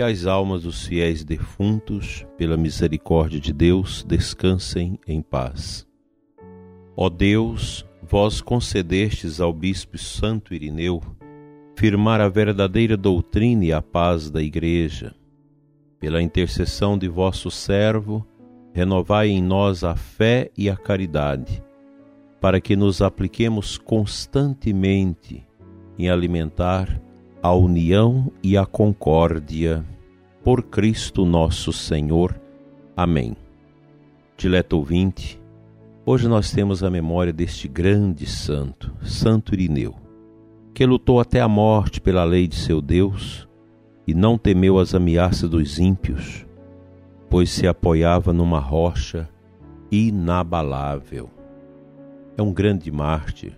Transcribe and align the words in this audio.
Que 0.00 0.04
as 0.04 0.24
almas 0.24 0.62
dos 0.62 0.86
fiéis 0.86 1.22
defuntos, 1.22 2.26
pela 2.38 2.56
misericórdia 2.56 3.38
de 3.38 3.52
Deus, 3.52 4.02
descansem 4.02 4.98
em 5.06 5.20
paz. 5.20 5.86
Ó 6.96 7.10
Deus, 7.10 7.84
vós 8.00 8.40
concedestes 8.40 9.42
ao 9.42 9.52
Bispo 9.52 9.98
Santo 9.98 10.54
Irineu 10.54 11.02
firmar 11.76 12.18
a 12.18 12.30
verdadeira 12.30 12.96
doutrina 12.96 13.62
e 13.66 13.74
a 13.74 13.82
paz 13.82 14.30
da 14.30 14.42
Igreja. 14.42 15.14
Pela 15.98 16.22
intercessão 16.22 16.96
de 16.96 17.06
vosso 17.06 17.50
servo, 17.50 18.26
renovai 18.72 19.28
em 19.28 19.42
nós 19.42 19.84
a 19.84 19.96
fé 19.96 20.50
e 20.56 20.70
a 20.70 20.78
caridade 20.78 21.62
para 22.40 22.58
que 22.58 22.74
nos 22.74 23.02
apliquemos 23.02 23.76
constantemente 23.76 25.46
em 25.98 26.08
alimentar 26.08 26.88
a 27.42 27.52
união 27.52 28.32
e 28.42 28.56
a 28.56 28.64
concórdia. 28.64 29.84
Por 30.42 30.62
Cristo 30.62 31.24
nosso 31.24 31.72
Senhor. 31.72 32.38
Amém. 32.96 33.36
Dileto 34.36 34.76
ouvinte, 34.76 35.40
hoje 36.04 36.26
nós 36.28 36.50
temos 36.50 36.82
a 36.82 36.90
memória 36.90 37.32
deste 37.32 37.68
grande 37.68 38.26
santo, 38.26 38.92
Santo 39.02 39.54
Irineu, 39.54 39.94
que 40.72 40.86
lutou 40.86 41.20
até 41.20 41.40
a 41.40 41.48
morte 41.48 42.00
pela 42.00 42.24
lei 42.24 42.48
de 42.48 42.56
seu 42.56 42.80
Deus 42.80 43.46
e 44.06 44.14
não 44.14 44.38
temeu 44.38 44.78
as 44.78 44.94
ameaças 44.94 45.48
dos 45.48 45.78
ímpios, 45.78 46.46
pois 47.28 47.50
se 47.50 47.66
apoiava 47.66 48.32
numa 48.32 48.58
rocha 48.58 49.28
inabalável 49.90 51.30
é 52.40 52.42
um 52.42 52.52
grande 52.54 52.90
mártir, 52.90 53.52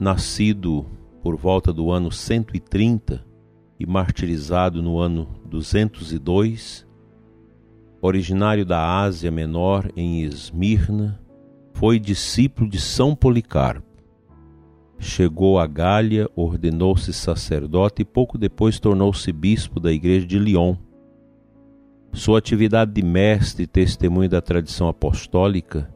nascido 0.00 0.86
por 1.22 1.36
volta 1.36 1.72
do 1.72 1.90
ano 1.90 2.10
130 2.10 3.22
e 3.82 3.86
martirizado 3.86 4.80
no 4.80 5.00
ano 5.00 5.26
202, 5.44 6.86
originário 8.00 8.64
da 8.64 9.00
Ásia 9.00 9.28
Menor 9.28 9.90
em 9.96 10.22
Esmirna, 10.22 11.20
foi 11.72 11.98
discípulo 11.98 12.70
de 12.70 12.80
São 12.80 13.16
Policarpo. 13.16 13.84
Chegou 15.00 15.58
a 15.58 15.66
Gália, 15.66 16.30
ordenou-se 16.36 17.12
sacerdote 17.12 18.02
e 18.02 18.04
pouco 18.04 18.38
depois 18.38 18.78
tornou-se 18.78 19.32
bispo 19.32 19.80
da 19.80 19.92
igreja 19.92 20.26
de 20.26 20.38
Lyon. 20.38 20.76
Sua 22.12 22.38
atividade 22.38 22.92
de 22.92 23.02
mestre 23.02 23.64
e 23.64 23.66
testemunho 23.66 24.28
da 24.28 24.40
tradição 24.40 24.86
apostólica 24.86 25.92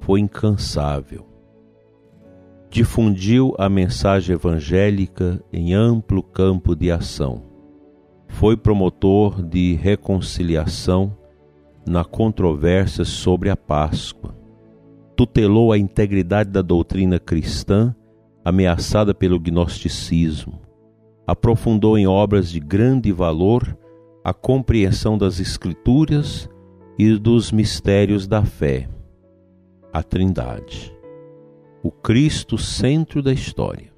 foi 0.00 0.20
incansável. 0.20 1.35
Difundiu 2.76 3.54
a 3.58 3.70
mensagem 3.70 4.34
evangélica 4.34 5.42
em 5.50 5.72
amplo 5.72 6.22
campo 6.22 6.76
de 6.76 6.90
ação. 6.90 7.42
Foi 8.28 8.54
promotor 8.54 9.42
de 9.42 9.72
reconciliação 9.76 11.16
na 11.88 12.04
controvérsia 12.04 13.02
sobre 13.02 13.48
a 13.48 13.56
Páscoa. 13.56 14.36
Tutelou 15.16 15.72
a 15.72 15.78
integridade 15.78 16.50
da 16.50 16.60
doutrina 16.60 17.18
cristã 17.18 17.96
ameaçada 18.44 19.14
pelo 19.14 19.40
gnosticismo. 19.40 20.60
Aprofundou 21.26 21.96
em 21.96 22.06
obras 22.06 22.50
de 22.50 22.60
grande 22.60 23.10
valor 23.10 23.74
a 24.22 24.34
compreensão 24.34 25.16
das 25.16 25.40
Escrituras 25.40 26.46
e 26.98 27.16
dos 27.16 27.50
mistérios 27.50 28.26
da 28.26 28.44
fé 28.44 28.86
a 29.96 30.02
Trindade, 30.02 30.94
o 31.86 31.90
Cristo 31.92 32.58
centro 32.58 33.22
da 33.22 33.32
história, 33.32 33.92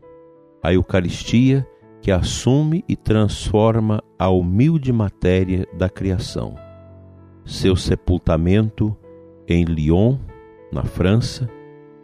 a 0.62 0.75
Eucaristia 0.75 1.66
que 2.03 2.10
assume 2.10 2.84
e 2.87 2.94
transforma 2.94 4.03
a 4.19 4.28
humilde 4.28 4.93
matéria 4.93 5.66
da 5.72 5.88
criação. 5.88 6.54
Seu 7.47 7.75
sepultamento 7.75 8.94
em 9.48 9.65
Lyon, 9.65 10.19
na 10.71 10.84
França, 10.84 11.48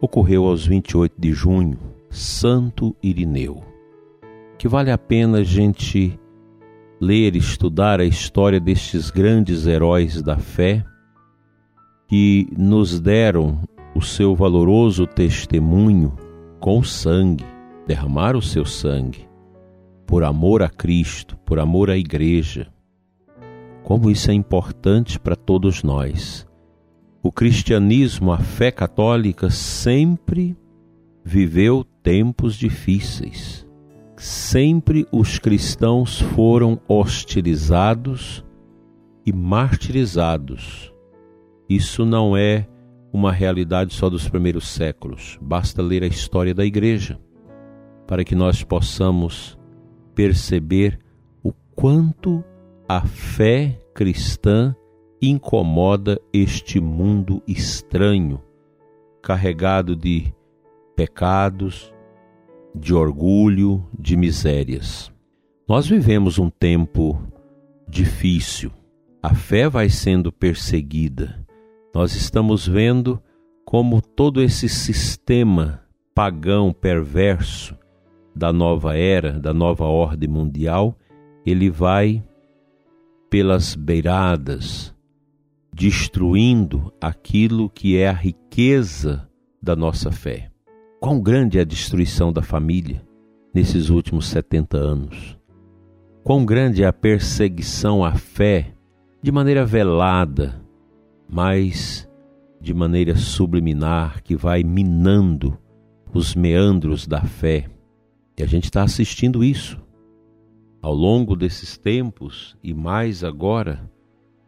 ocorreu 0.00 0.46
aos 0.46 0.66
28 0.66 1.16
de 1.18 1.34
junho, 1.34 1.78
Santo 2.08 2.96
Irineu. 3.02 3.62
Que 4.56 4.66
vale 4.66 4.90
a 4.90 4.96
pena 4.96 5.40
a 5.40 5.44
gente 5.44 6.18
ler 6.98 7.36
e 7.36 7.40
estudar 7.40 8.00
a 8.00 8.06
história 8.06 8.58
destes 8.58 9.10
grandes 9.10 9.66
heróis 9.66 10.22
da 10.22 10.38
fé 10.38 10.82
que 12.08 12.48
nos 12.56 12.98
deram 12.98 13.60
o 13.94 14.02
seu 14.02 14.34
valoroso 14.34 15.06
testemunho 15.06 16.16
com 16.58 16.82
sangue, 16.82 17.44
derramar 17.86 18.36
o 18.36 18.42
seu 18.42 18.64
sangue, 18.64 19.28
por 20.06 20.24
amor 20.24 20.62
a 20.62 20.68
Cristo, 20.68 21.36
por 21.44 21.58
amor 21.58 21.90
à 21.90 21.96
Igreja. 21.96 22.72
Como 23.82 24.10
isso 24.10 24.30
é 24.30 24.34
importante 24.34 25.18
para 25.18 25.36
todos 25.36 25.82
nós. 25.82 26.46
O 27.22 27.30
cristianismo, 27.30 28.32
a 28.32 28.38
fé 28.38 28.70
católica, 28.70 29.48
sempre 29.50 30.56
viveu 31.24 31.84
tempos 32.02 32.56
difíceis. 32.56 33.66
Sempre 34.16 35.06
os 35.12 35.38
cristãos 35.38 36.20
foram 36.20 36.80
hostilizados 36.88 38.44
e 39.24 39.32
martirizados. 39.32 40.92
Isso 41.68 42.04
não 42.04 42.36
é 42.36 42.66
uma 43.14 43.30
realidade 43.30 43.94
só 43.94 44.10
dos 44.10 44.28
primeiros 44.28 44.66
séculos. 44.66 45.38
Basta 45.40 45.80
ler 45.80 46.02
a 46.02 46.06
história 46.08 46.52
da 46.52 46.64
igreja 46.64 47.16
para 48.08 48.24
que 48.24 48.34
nós 48.34 48.64
possamos 48.64 49.56
perceber 50.16 50.98
o 51.40 51.52
quanto 51.76 52.42
a 52.88 53.06
fé 53.06 53.80
cristã 53.94 54.74
incomoda 55.22 56.20
este 56.32 56.80
mundo 56.80 57.40
estranho, 57.46 58.42
carregado 59.22 59.94
de 59.94 60.34
pecados, 60.96 61.94
de 62.74 62.92
orgulho, 62.92 63.86
de 63.96 64.16
misérias. 64.16 65.12
Nós 65.68 65.86
vivemos 65.86 66.36
um 66.36 66.50
tempo 66.50 67.22
difícil. 67.88 68.72
A 69.22 69.32
fé 69.36 69.68
vai 69.68 69.88
sendo 69.88 70.32
perseguida 70.32 71.43
nós 71.94 72.16
estamos 72.16 72.66
vendo 72.66 73.22
como 73.64 74.02
todo 74.02 74.42
esse 74.42 74.68
sistema 74.68 75.80
pagão 76.12 76.72
perverso 76.72 77.78
da 78.34 78.52
nova 78.52 78.96
era, 78.96 79.38
da 79.38 79.54
nova 79.54 79.84
ordem 79.84 80.28
mundial, 80.28 80.98
ele 81.46 81.70
vai 81.70 82.22
pelas 83.30 83.76
beiradas, 83.76 84.92
destruindo 85.72 86.92
aquilo 87.00 87.70
que 87.70 87.96
é 87.96 88.08
a 88.08 88.12
riqueza 88.12 89.28
da 89.62 89.76
nossa 89.76 90.10
fé. 90.10 90.50
Quão 91.00 91.20
grande 91.20 91.58
é 91.58 91.60
a 91.60 91.64
destruição 91.64 92.32
da 92.32 92.42
família 92.42 93.02
nesses 93.54 93.88
últimos 93.88 94.26
70 94.26 94.76
anos? 94.76 95.38
Quão 96.24 96.44
grande 96.44 96.82
é 96.82 96.86
a 96.86 96.92
perseguição 96.92 98.04
à 98.04 98.12
fé 98.14 98.74
de 99.22 99.30
maneira 99.30 99.64
velada, 99.64 100.63
mas 101.34 102.08
de 102.60 102.72
maneira 102.72 103.16
subliminar 103.16 104.22
que 104.22 104.36
vai 104.36 104.62
minando 104.62 105.58
os 106.14 106.32
meandros 106.32 107.08
da 107.08 107.22
fé. 107.22 107.68
E 108.38 108.42
a 108.44 108.46
gente 108.46 108.66
está 108.66 108.84
assistindo 108.84 109.42
isso 109.42 109.82
ao 110.80 110.94
longo 110.94 111.34
desses 111.34 111.76
tempos 111.76 112.56
e 112.62 112.72
mais 112.72 113.24
agora, 113.24 113.90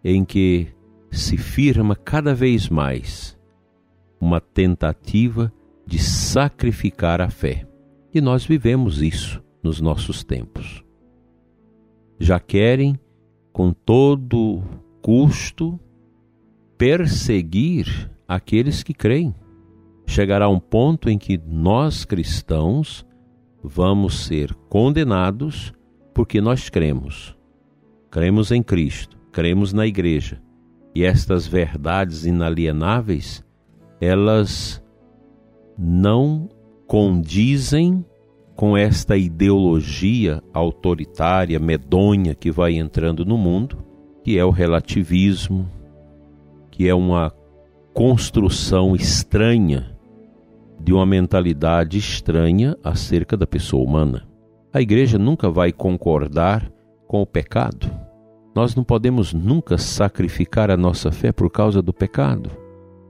em 0.04 0.24
que 0.24 0.68
se 1.10 1.36
firma 1.36 1.96
cada 1.96 2.32
vez 2.32 2.68
mais 2.68 3.36
uma 4.20 4.40
tentativa 4.40 5.52
de 5.84 5.98
sacrificar 5.98 7.20
a 7.20 7.28
fé. 7.28 7.66
E 8.14 8.20
nós 8.20 8.46
vivemos 8.46 9.02
isso 9.02 9.42
nos 9.60 9.80
nossos 9.80 10.22
tempos. 10.22 10.84
Já 12.16 12.38
querem, 12.38 12.96
com 13.52 13.72
todo 13.72 14.62
custo, 15.02 15.80
perseguir 16.76 18.10
aqueles 18.26 18.82
que 18.82 18.94
creem. 18.94 19.34
Chegará 20.06 20.48
um 20.48 20.60
ponto 20.60 21.08
em 21.10 21.18
que 21.18 21.40
nós 21.46 22.04
cristãos 22.04 23.06
vamos 23.62 24.24
ser 24.24 24.54
condenados 24.68 25.72
porque 26.14 26.40
nós 26.40 26.68
cremos. 26.68 27.36
Cremos 28.10 28.50
em 28.50 28.62
Cristo, 28.62 29.18
cremos 29.32 29.72
na 29.72 29.86
igreja 29.86 30.40
e 30.94 31.04
estas 31.04 31.46
verdades 31.46 32.24
inalienáveis, 32.24 33.44
elas 34.00 34.82
não 35.78 36.48
condizem 36.86 38.02
com 38.54 38.74
esta 38.74 39.14
ideologia 39.14 40.42
autoritária, 40.54 41.58
medonha 41.58 42.34
que 42.34 42.50
vai 42.50 42.76
entrando 42.76 43.26
no 43.26 43.36
mundo, 43.36 43.84
que 44.24 44.38
é 44.38 44.44
o 44.44 44.48
relativismo, 44.48 45.70
que 46.76 46.86
é 46.86 46.94
uma 46.94 47.32
construção 47.94 48.94
estranha 48.94 49.96
de 50.78 50.92
uma 50.92 51.06
mentalidade 51.06 51.96
estranha 51.96 52.76
acerca 52.84 53.34
da 53.34 53.46
pessoa 53.46 53.82
humana. 53.82 54.28
A 54.74 54.82
igreja 54.82 55.18
nunca 55.18 55.48
vai 55.48 55.72
concordar 55.72 56.70
com 57.08 57.22
o 57.22 57.26
pecado. 57.26 57.90
Nós 58.54 58.74
não 58.74 58.84
podemos 58.84 59.32
nunca 59.32 59.78
sacrificar 59.78 60.70
a 60.70 60.76
nossa 60.76 61.10
fé 61.10 61.32
por 61.32 61.50
causa 61.50 61.80
do 61.80 61.94
pecado. 61.94 62.50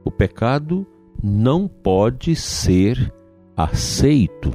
O 0.05 0.13
pecado 0.13 0.87
não 1.21 1.67
pode 1.67 2.37
ser 2.37 3.13
aceito. 3.57 4.53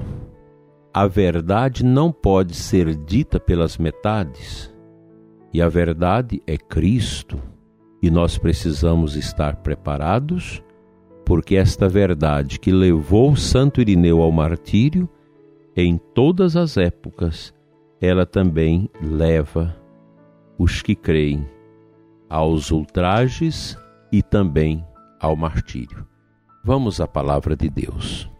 A 0.93 1.05
verdade 1.05 1.83
não 1.83 2.13
pode 2.13 2.55
ser 2.55 2.95
dita 2.95 3.41
pelas 3.41 3.77
metades. 3.77 4.73
E 5.53 5.61
a 5.61 5.67
verdade 5.67 6.41
é 6.47 6.57
Cristo. 6.57 7.50
E 8.01 8.09
nós 8.09 8.37
precisamos 8.37 9.15
estar 9.15 9.57
preparados, 9.57 10.63
porque 11.25 11.55
esta 11.55 11.87
verdade 11.87 12.59
que 12.59 12.71
levou 12.71 13.35
Santo 13.35 13.79
Irineu 13.79 14.21
ao 14.21 14.31
martírio, 14.31 15.07
em 15.75 15.97
todas 15.97 16.55
as 16.55 16.77
épocas, 16.77 17.53
ela 18.01 18.25
também 18.25 18.89
leva 19.01 19.75
os 20.57 20.81
que 20.81 20.95
creem 20.95 21.45
aos 22.29 22.71
ultrajes 22.71 23.77
e 24.11 24.23
também 24.23 24.85
ao 25.19 25.35
martírio. 25.35 26.07
Vamos 26.63 27.01
à 27.01 27.07
palavra 27.07 27.55
de 27.55 27.69
Deus. 27.69 28.30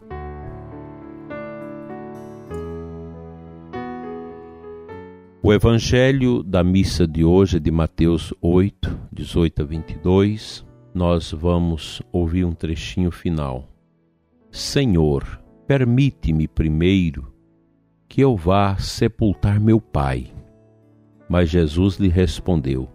O 5.44 5.52
evangelho 5.52 6.40
da 6.40 6.62
missa 6.62 7.04
de 7.04 7.24
hoje 7.24 7.56
é 7.56 7.60
de 7.60 7.68
Mateus 7.68 8.32
8, 8.40 8.96
18 9.12 9.62
a 9.62 9.64
22. 9.64 10.64
Nós 10.94 11.32
vamos 11.32 12.00
ouvir 12.12 12.44
um 12.44 12.52
trechinho 12.52 13.10
final. 13.10 13.68
Senhor, 14.52 15.42
permite-me 15.66 16.46
primeiro 16.46 17.34
que 18.08 18.20
eu 18.20 18.36
vá 18.36 18.76
sepultar 18.76 19.58
meu 19.58 19.80
pai. 19.80 20.32
Mas 21.28 21.50
Jesus 21.50 21.96
lhe 21.96 22.08
respondeu: 22.08 22.88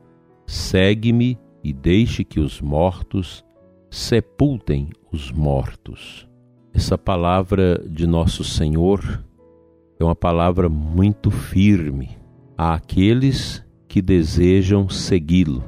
Segue-me 0.46 1.38
e 1.62 1.74
deixe 1.74 2.24
que 2.24 2.40
os 2.40 2.62
mortos 2.62 3.44
sepultem 3.92 4.88
os 5.12 5.34
mortos. 5.34 6.26
Essa 6.74 6.98
palavra 6.98 7.84
de 7.90 8.08
Nosso 8.08 8.46
Senhor 8.46 9.22
é 10.00 10.04
uma 10.06 10.16
palavra 10.16 10.70
muito 10.70 11.30
firme 11.30 12.17
àqueles 12.58 13.64
que 13.88 14.02
desejam 14.02 14.90
segui-lo. 14.90 15.64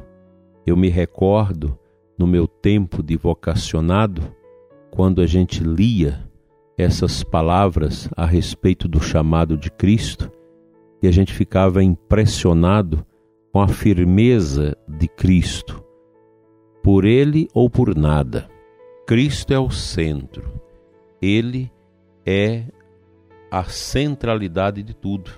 Eu 0.66 0.76
me 0.76 0.90
recordo 0.90 1.78
no 2.18 2.26
meu 2.26 2.48
tempo 2.48 3.04
de 3.04 3.16
vocacionado, 3.16 4.36
quando 4.92 5.22
a 5.22 5.28
gente 5.28 5.64
lia 5.64 6.28
essas 6.78 7.24
palavras 7.24 8.10
a 8.16 8.26
respeito 8.26 8.88
do 8.88 9.00
chamado 9.00 9.56
de 9.56 9.70
Cristo 9.70 10.32
e 11.02 11.08
a 11.08 11.12
gente 11.12 11.34
ficava 11.34 11.84
impressionado 11.84 13.06
com 13.52 13.62
a 13.62 13.68
firmeza 13.68 14.76
de 14.88 15.08
Cristo, 15.08 15.84
por 16.84 17.06
ele 17.06 17.48
ou 17.54 17.70
por 17.70 17.96
nada. 17.96 18.50
Cristo 19.06 19.54
é 19.54 19.60
o 19.60 19.70
centro, 19.70 20.52
ele 21.22 21.72
é 22.26 22.66
a 23.52 23.64
centralidade 23.64 24.84
de 24.84 24.94
tudo. 24.94 25.32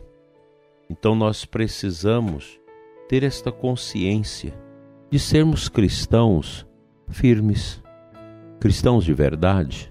Então 0.91 1.15
nós 1.15 1.45
precisamos 1.45 2.59
ter 3.07 3.23
esta 3.23 3.49
consciência 3.49 4.53
de 5.09 5.17
sermos 5.17 5.69
cristãos 5.69 6.67
firmes, 7.07 7.81
cristãos 8.59 9.05
de 9.05 9.13
verdade 9.13 9.89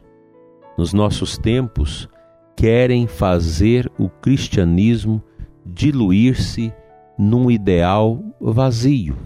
nos 0.76 0.92
nossos 0.92 1.38
tempos, 1.38 2.06
querem 2.54 3.06
fazer 3.06 3.90
o 3.98 4.10
cristianismo 4.10 5.22
diluir-se 5.64 6.70
num 7.18 7.50
ideal 7.50 8.22
vazio, 8.38 9.16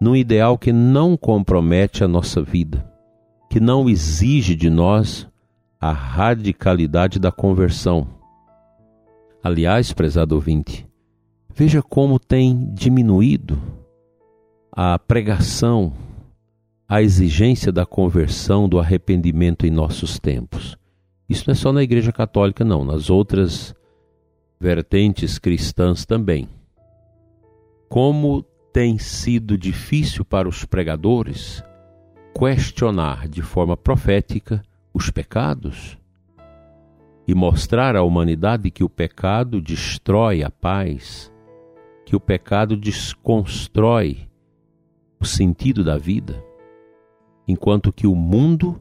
num 0.00 0.16
ideal 0.16 0.58
que 0.58 0.72
não 0.72 1.16
compromete 1.16 2.02
a 2.02 2.08
nossa 2.08 2.42
vida, 2.42 2.92
que 3.48 3.60
não 3.60 3.88
exige 3.88 4.56
de 4.56 4.68
nós 4.68 5.28
a 5.80 5.92
radicalidade 5.92 7.20
da 7.20 7.30
conversão. 7.30 8.08
Aliás, 9.42 9.92
prezado 9.92 10.34
ouvinte, 10.34 10.84
veja 11.54 11.80
como 11.80 12.18
tem 12.18 12.72
diminuído 12.74 13.60
a 14.72 14.98
pregação, 14.98 15.92
a 16.88 17.00
exigência 17.00 17.70
da 17.70 17.86
conversão, 17.86 18.68
do 18.68 18.78
arrependimento 18.78 19.64
em 19.64 19.70
nossos 19.70 20.18
tempos. 20.18 20.76
Isso 21.28 21.44
não 21.46 21.52
é 21.52 21.54
só 21.54 21.72
na 21.72 21.82
Igreja 21.82 22.12
Católica, 22.12 22.64
não, 22.64 22.84
nas 22.84 23.08
outras 23.08 23.74
vertentes 24.60 25.38
cristãs 25.38 26.04
também. 26.04 26.48
Como 27.88 28.42
tem 28.72 28.98
sido 28.98 29.56
difícil 29.56 30.24
para 30.24 30.48
os 30.48 30.64
pregadores 30.64 31.62
questionar 32.36 33.28
de 33.28 33.42
forma 33.42 33.76
profética 33.76 34.60
os 34.92 35.08
pecados 35.08 35.96
e 37.28 37.34
mostrar 37.34 37.94
à 37.94 38.02
humanidade 38.02 38.72
que 38.72 38.82
o 38.82 38.88
pecado 38.88 39.60
destrói 39.60 40.42
a 40.42 40.50
paz, 40.50 41.32
que 42.04 42.14
o 42.14 42.20
pecado 42.20 42.76
desconstrói 42.76 44.28
o 45.20 45.24
sentido 45.24 45.82
da 45.82 45.96
vida, 45.96 46.44
enquanto 47.48 47.92
que 47.92 48.06
o 48.06 48.14
mundo 48.14 48.80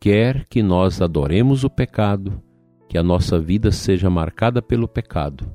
quer 0.00 0.46
que 0.48 0.62
nós 0.62 1.02
adoremos 1.02 1.64
o 1.64 1.70
pecado, 1.70 2.42
que 2.88 2.96
a 2.96 3.02
nossa 3.02 3.38
vida 3.38 3.70
seja 3.70 4.08
marcada 4.08 4.62
pelo 4.62 4.88
pecado. 4.88 5.54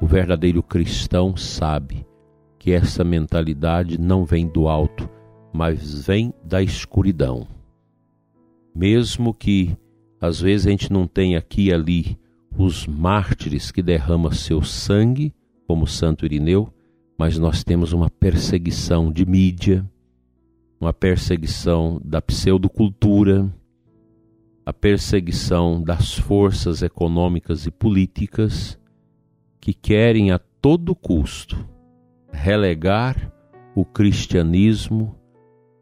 O 0.00 0.06
verdadeiro 0.06 0.62
cristão 0.62 1.36
sabe 1.36 2.06
que 2.58 2.72
essa 2.72 3.02
mentalidade 3.02 3.98
não 3.98 4.24
vem 4.24 4.46
do 4.46 4.68
alto, 4.68 5.08
mas 5.52 6.06
vem 6.06 6.32
da 6.44 6.62
escuridão. 6.62 7.46
Mesmo 8.74 9.32
que 9.32 9.76
às 10.20 10.40
vezes 10.40 10.66
a 10.66 10.70
gente 10.70 10.92
não 10.92 11.06
tenha 11.06 11.38
aqui 11.38 11.66
e 11.66 11.72
ali 11.72 12.18
os 12.56 12.86
mártires 12.86 13.70
que 13.70 13.82
derramam 13.82 14.32
seu 14.32 14.62
sangue, 14.62 15.32
como 15.68 15.86
Santo 15.86 16.24
Irineu, 16.24 16.72
mas 17.18 17.36
nós 17.36 17.62
temos 17.62 17.92
uma 17.92 18.08
perseguição 18.08 19.12
de 19.12 19.26
mídia, 19.26 19.86
uma 20.80 20.94
perseguição 20.94 22.00
da 22.02 22.22
pseudocultura, 22.22 23.54
a 24.64 24.72
perseguição 24.72 25.82
das 25.82 26.14
forças 26.14 26.80
econômicas 26.80 27.66
e 27.66 27.70
políticas 27.70 28.78
que 29.60 29.74
querem 29.74 30.30
a 30.30 30.38
todo 30.38 30.94
custo 30.94 31.68
relegar 32.32 33.30
o 33.74 33.84
cristianismo 33.84 35.14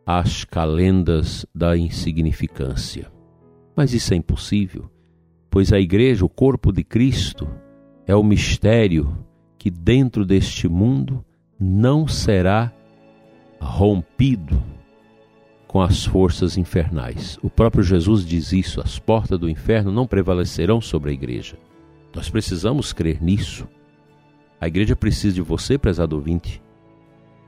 às 0.04 0.42
calendas 0.44 1.46
da 1.54 1.76
insignificância. 1.76 3.10
Mas 3.76 3.92
isso 3.92 4.12
é 4.12 4.16
impossível, 4.16 4.90
pois 5.48 5.72
a 5.72 5.78
igreja, 5.78 6.24
o 6.24 6.28
corpo 6.28 6.72
de 6.72 6.82
Cristo, 6.82 7.48
é 8.04 8.16
o 8.16 8.24
mistério 8.24 9.16
que 9.58 9.70
dentro 9.70 10.24
deste 10.24 10.68
mundo 10.68 11.24
não 11.58 12.06
será 12.06 12.72
rompido 13.60 14.62
com 15.66 15.80
as 15.80 16.04
forças 16.04 16.56
infernais. 16.56 17.38
O 17.42 17.50
próprio 17.50 17.82
Jesus 17.82 18.24
diz 18.24 18.52
isso: 18.52 18.80
as 18.80 18.98
portas 18.98 19.38
do 19.38 19.48
inferno 19.48 19.90
não 19.90 20.06
prevalecerão 20.06 20.80
sobre 20.80 21.10
a 21.10 21.14
igreja. 21.14 21.58
Nós 22.14 22.30
precisamos 22.30 22.92
crer 22.92 23.22
nisso. 23.22 23.68
A 24.60 24.66
igreja 24.66 24.96
precisa 24.96 25.34
de 25.34 25.42
você, 25.42 25.76
prezado 25.76 26.16
ouvinte, 26.16 26.62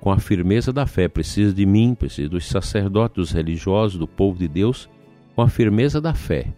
com 0.01 0.11
a 0.11 0.19
firmeza 0.19 0.73
da 0.73 0.87
fé, 0.87 1.09
precisa 1.09 1.53
de 1.55 1.65
mim, 1.65 1.95
precisa 1.95 2.29
dos 2.29 2.47
sacerdotes, 2.47 3.17
dos 3.17 3.31
religiosos, 3.33 3.99
do 3.99 4.07
povo 4.07 4.39
de 4.39 4.47
Deus, 4.47 4.89
com 5.35 5.43
a 5.43 5.49
firmeza 5.49 6.01
da 6.01 6.13
fé. 6.13 6.53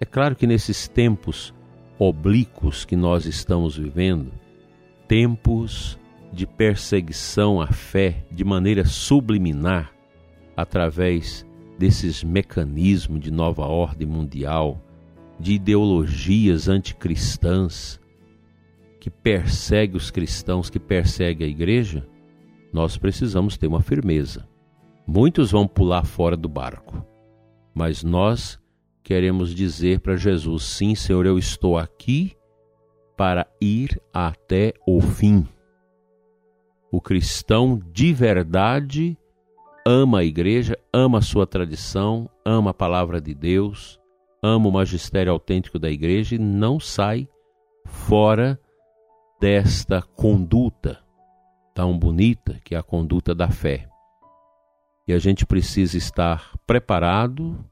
É 0.00 0.04
claro 0.04 0.34
que 0.34 0.46
nesses 0.46 0.88
tempos 0.88 1.54
oblíquos 1.98 2.84
que 2.84 2.96
nós 2.96 3.24
estamos 3.26 3.78
vivendo, 3.78 4.32
tempos 5.08 5.98
de 6.32 6.46
perseguição 6.46 7.60
à 7.60 7.68
fé 7.68 8.24
de 8.30 8.44
maneira 8.44 8.84
subliminar, 8.84 9.92
através 10.56 11.46
desses 11.78 12.24
mecanismos 12.24 13.20
de 13.20 13.30
nova 13.30 13.66
ordem 13.66 14.06
mundial, 14.06 14.82
de 15.38 15.54
ideologias 15.54 16.68
anticristãs 16.68 18.00
que 18.98 19.10
persegue 19.10 19.96
os 19.96 20.10
cristãos, 20.10 20.68
que 20.68 20.80
persegue 20.80 21.44
a 21.44 21.46
igreja, 21.46 22.06
nós 22.72 22.96
precisamos 22.96 23.56
ter 23.56 23.66
uma 23.66 23.80
firmeza. 23.80 24.48
Muitos 25.06 25.52
vão 25.52 25.68
pular 25.68 26.04
fora 26.04 26.36
do 26.36 26.48
barco, 26.48 27.06
mas 27.72 28.02
nós 28.02 28.58
queremos 29.02 29.54
dizer 29.54 30.00
para 30.00 30.16
Jesus: 30.16 30.64
sim, 30.64 30.94
Senhor, 30.94 31.24
eu 31.24 31.38
estou 31.38 31.78
aqui 31.78 32.35
para 33.16 33.46
ir 33.60 34.00
até 34.12 34.74
o 34.86 35.00
fim. 35.00 35.46
O 36.90 37.00
cristão 37.00 37.80
de 37.92 38.12
verdade 38.12 39.16
ama 39.86 40.18
a 40.18 40.24
igreja, 40.24 40.78
ama 40.92 41.18
a 41.18 41.22
sua 41.22 41.46
tradição, 41.46 42.28
ama 42.44 42.70
a 42.70 42.74
palavra 42.74 43.20
de 43.20 43.34
Deus, 43.34 44.00
ama 44.42 44.68
o 44.68 44.72
magistério 44.72 45.32
autêntico 45.32 45.78
da 45.78 45.90
igreja 45.90 46.34
e 46.34 46.38
não 46.38 46.78
sai 46.78 47.28
fora 47.84 48.60
desta 49.40 50.02
conduta 50.02 50.98
tão 51.74 51.96
bonita 51.98 52.58
que 52.64 52.74
é 52.74 52.78
a 52.78 52.82
conduta 52.82 53.34
da 53.34 53.48
fé. 53.48 53.88
E 55.06 55.12
a 55.12 55.18
gente 55.18 55.46
precisa 55.46 55.96
estar 55.96 56.52
preparado 56.66 57.64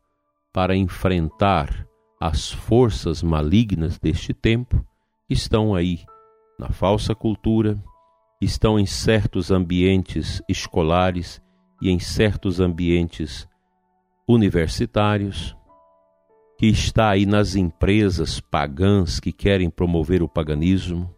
para 0.52 0.76
enfrentar 0.76 1.86
as 2.20 2.52
forças 2.52 3.22
malignas 3.22 3.98
deste 3.98 4.32
tempo 4.32 4.84
estão 5.28 5.74
aí 5.74 6.00
na 6.58 6.70
falsa 6.70 7.14
cultura, 7.14 7.82
estão 8.40 8.78
em 8.78 8.86
certos 8.86 9.50
ambientes 9.50 10.42
escolares 10.48 11.42
e 11.80 11.90
em 11.90 11.98
certos 11.98 12.60
ambientes 12.60 13.48
universitários, 14.28 15.56
que 16.58 16.66
está 16.66 17.10
aí 17.10 17.26
nas 17.26 17.56
empresas 17.56 18.40
pagãs 18.40 19.18
que 19.18 19.32
querem 19.32 19.68
promover 19.68 20.22
o 20.22 20.28
paganismo, 20.28 21.14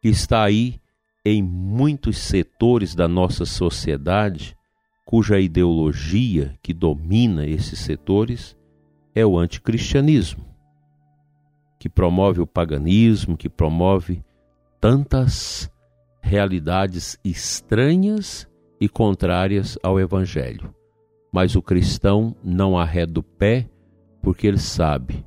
que 0.00 0.08
está 0.08 0.42
aí 0.42 0.80
em 1.24 1.42
muitos 1.42 2.18
setores 2.18 2.94
da 2.94 3.06
nossa 3.06 3.44
sociedade 3.44 4.56
cuja 5.04 5.40
ideologia 5.40 6.56
que 6.62 6.72
domina 6.72 7.44
esses 7.44 7.80
setores 7.80 8.56
é 9.12 9.26
o 9.26 9.36
anticristianismo, 9.36 10.49
que 11.80 11.88
promove 11.88 12.42
o 12.42 12.46
paganismo, 12.46 13.38
que 13.38 13.48
promove 13.48 14.22
tantas 14.78 15.72
realidades 16.20 17.18
estranhas 17.24 18.46
e 18.78 18.86
contrárias 18.86 19.78
ao 19.82 19.98
evangelho. 19.98 20.74
Mas 21.32 21.56
o 21.56 21.62
cristão 21.62 22.36
não 22.44 22.78
arreda 22.78 23.18
o 23.18 23.22
pé 23.22 23.66
porque 24.22 24.46
ele 24.46 24.58
sabe 24.58 25.24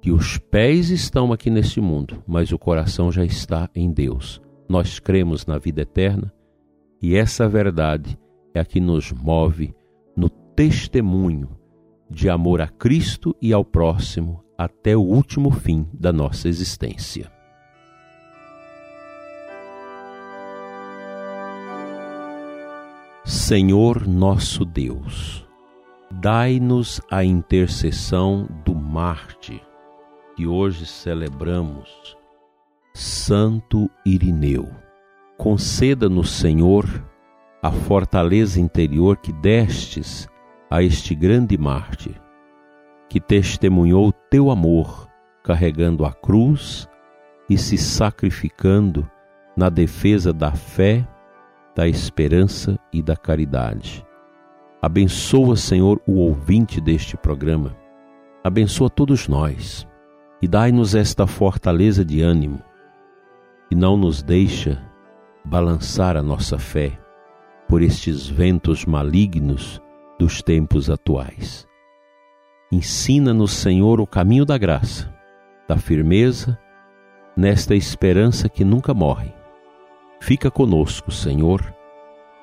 que 0.00 0.10
os 0.10 0.38
pés 0.38 0.88
estão 0.88 1.30
aqui 1.34 1.50
neste 1.50 1.82
mundo, 1.82 2.22
mas 2.26 2.50
o 2.50 2.58
coração 2.58 3.12
já 3.12 3.24
está 3.24 3.68
em 3.74 3.92
Deus. 3.92 4.40
Nós 4.66 4.98
cremos 4.98 5.44
na 5.44 5.58
vida 5.58 5.82
eterna 5.82 6.32
e 7.02 7.14
essa 7.14 7.46
verdade 7.46 8.18
é 8.54 8.60
a 8.60 8.64
que 8.64 8.80
nos 8.80 9.12
move 9.12 9.74
no 10.16 10.30
testemunho 10.30 11.50
de 12.08 12.30
amor 12.30 12.62
a 12.62 12.68
Cristo 12.68 13.36
e 13.42 13.52
ao 13.52 13.64
próximo 13.64 14.45
até 14.56 14.96
o 14.96 15.02
último 15.02 15.50
fim 15.50 15.86
da 15.92 16.12
nossa 16.12 16.48
existência. 16.48 17.30
Senhor 23.24 24.06
nosso 24.06 24.64
Deus, 24.64 25.46
dai-nos 26.10 27.00
a 27.10 27.24
intercessão 27.24 28.48
do 28.64 28.74
Marte, 28.74 29.60
que 30.36 30.46
hoje 30.46 30.86
celebramos, 30.86 32.16
Santo 32.94 33.90
Irineu. 34.04 34.70
Conceda-nos, 35.36 36.30
Senhor, 36.30 36.86
a 37.62 37.70
fortaleza 37.70 38.60
interior 38.60 39.16
que 39.16 39.32
destes 39.32 40.28
a 40.70 40.82
este 40.82 41.14
grande 41.14 41.58
mártir, 41.58 42.20
que 43.08 43.20
testemunhou 43.20 44.12
teu 44.12 44.50
amor, 44.50 45.08
carregando 45.42 46.04
a 46.04 46.12
cruz 46.12 46.88
e 47.48 47.56
se 47.56 47.78
sacrificando 47.78 49.08
na 49.56 49.68
defesa 49.68 50.32
da 50.32 50.52
fé, 50.52 51.06
da 51.74 51.86
esperança 51.86 52.78
e 52.92 53.02
da 53.02 53.16
caridade. 53.16 54.04
Abençoa, 54.82 55.56
Senhor, 55.56 56.00
o 56.06 56.18
ouvinte 56.18 56.80
deste 56.80 57.16
programa. 57.16 57.76
Abençoa 58.44 58.90
todos 58.90 59.26
nós 59.26 59.86
e 60.40 60.46
dai-nos 60.46 60.94
esta 60.94 61.26
fortaleza 61.26 62.04
de 62.04 62.20
ânimo 62.22 62.62
e 63.70 63.74
não 63.74 63.96
nos 63.96 64.22
deixa 64.22 64.82
balançar 65.44 66.16
a 66.16 66.22
nossa 66.22 66.58
fé 66.58 66.98
por 67.68 67.82
estes 67.82 68.28
ventos 68.28 68.84
malignos 68.84 69.80
dos 70.18 70.42
tempos 70.42 70.88
atuais. 70.88 71.65
Ensina-nos, 72.70 73.52
Senhor, 73.52 74.00
o 74.00 74.06
caminho 74.06 74.44
da 74.44 74.58
graça, 74.58 75.12
da 75.68 75.76
firmeza, 75.76 76.58
nesta 77.36 77.74
esperança 77.74 78.48
que 78.48 78.64
nunca 78.64 78.92
morre. 78.92 79.32
Fica 80.20 80.50
conosco, 80.50 81.12
Senhor, 81.12 81.62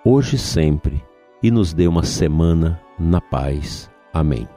hoje 0.05 0.35
e 0.35 0.39
sempre, 0.39 1.03
e 1.41 1.51
nos 1.51 1.73
dê 1.73 1.87
uma 1.87 2.03
semana 2.03 2.79
na 2.97 3.19
paz. 3.19 3.91
Amém. 4.13 4.47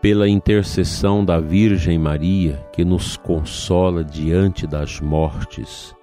pela 0.00 0.26
intercessão 0.26 1.22
da 1.22 1.38
Virgem 1.38 1.98
Maria, 1.98 2.66
que 2.72 2.84
nos 2.84 3.16
consola 3.16 4.02
diante 4.02 4.66
das 4.66 4.98
mortes, 4.98 5.94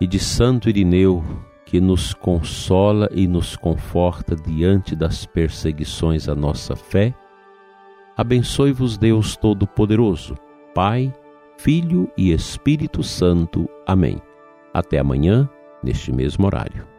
e 0.00 0.06
de 0.06 0.18
Santo 0.18 0.68
Irineu, 0.68 1.22
que 1.66 1.80
nos 1.80 2.14
consola 2.14 3.08
e 3.12 3.26
nos 3.26 3.56
conforta 3.56 4.36
diante 4.36 4.94
das 4.94 5.26
perseguições 5.26 6.28
à 6.28 6.34
nossa 6.34 6.76
fé, 6.76 7.12
abençoe-vos 8.16 8.96
Deus 8.96 9.36
Todo-Poderoso, 9.36 10.36
Pai, 10.72 11.12
Filho 11.58 12.10
e 12.16 12.32
Espírito 12.32 13.02
Santo. 13.02 13.68
Amém. 13.86 14.22
Até 14.72 14.98
amanhã, 14.98 15.48
neste 15.82 16.12
mesmo 16.12 16.46
horário. 16.46 16.95